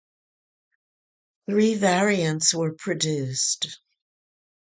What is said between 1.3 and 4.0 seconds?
Three variants were produced.